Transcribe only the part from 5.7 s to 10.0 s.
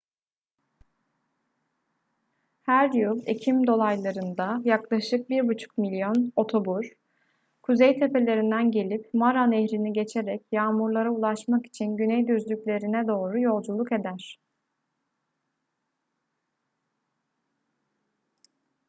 milyon otobur kuzey tepelerinden gelip mara nehrini